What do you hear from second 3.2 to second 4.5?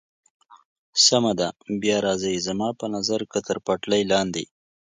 که تر پټلۍ لاندې.